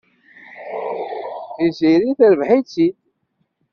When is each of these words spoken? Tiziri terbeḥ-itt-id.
Tiziri 1.55 2.11
terbeḥ-itt-id. 2.19 2.95